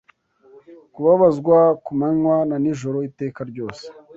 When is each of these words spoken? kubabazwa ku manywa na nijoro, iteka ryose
kubabazwa 0.93 1.57
ku 1.83 1.91
manywa 1.99 2.35
na 2.49 2.55
nijoro, 2.63 2.97
iteka 3.09 3.39
ryose 3.51 3.83